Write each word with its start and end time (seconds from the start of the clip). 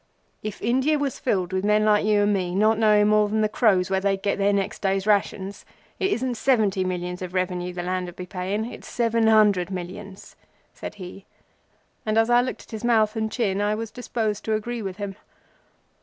"If 0.41 0.63
India 0.63 0.97
was 0.97 1.19
filled 1.19 1.53
with 1.53 1.63
men 1.63 1.85
like 1.85 2.03
you 2.03 2.23
and 2.23 2.33
me, 2.33 2.55
not 2.55 2.79
knowing 2.79 3.09
more 3.09 3.29
than 3.29 3.41
the 3.41 3.47
crows 3.47 3.91
where 3.91 3.99
they'd 4.01 4.23
get 4.23 4.39
their 4.39 4.51
next 4.51 4.81
day's 4.81 5.05
rations, 5.05 5.63
it 5.99 6.09
isn't 6.11 6.33
seventy 6.37 6.83
millions 6.83 7.21
of 7.21 7.35
revenue 7.35 7.71
the 7.71 7.83
land 7.83 8.07
would 8.07 8.15
be 8.15 8.25
paying—it's 8.25 8.87
seven 8.87 9.27
hundred 9.27 9.69
million," 9.69 10.15
said 10.73 10.95
he; 10.95 11.27
and 12.03 12.17
as 12.17 12.31
I 12.31 12.41
looked 12.41 12.63
at 12.63 12.71
his 12.71 12.83
mouth 12.83 13.15
and 13.15 13.31
chin 13.31 13.61
I 13.61 13.75
was 13.75 13.91
disposed 13.91 14.43
to 14.45 14.55
agree 14.55 14.81
with 14.81 14.97
him. 14.97 15.17